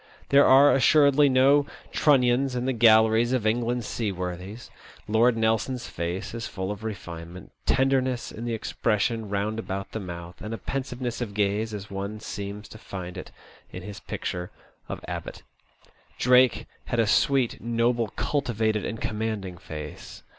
There 0.29 0.47
are 0.47 0.73
assuredly 0.73 1.29
no 1.29 1.67
Trunnions 1.91 2.55
in 2.55 2.65
the 2.65 2.73
galleries 2.73 3.33
of 3.33 3.45
England's 3.45 3.85
sea 3.85 4.11
worthies. 4.11 4.71
Lord 5.07 5.37
Nelson's 5.37 5.85
face 5.85 6.33
is 6.33 6.47
full 6.47 6.71
of 6.71 6.83
refinement, 6.83 7.51
tenderness 7.67 8.31
in 8.31 8.43
the 8.45 8.55
expression 8.55 9.29
round 9.29 9.59
about 9.59 9.91
the 9.91 9.99
mouth, 9.99 10.41
and 10.41 10.55
a 10.55 10.57
pensiveness 10.57 11.21
of 11.21 11.35
gaze 11.35 11.71
as 11.71 11.91
one 11.91 12.19
seems 12.19 12.67
to 12.69 12.79
find 12.79 13.15
it 13.15 13.29
in 13.71 13.83
his 13.83 13.99
picture 13.99 14.49
by 14.87 14.97
Abbot. 15.07 15.43
Drake 16.17 16.65
had 16.85 16.99
a 16.99 17.05
sweet, 17.05 17.61
noble, 17.61 18.07
cultivated, 18.15 18.83
and 18.83 18.99
commanding 18.99 19.59
face. 19.59 20.23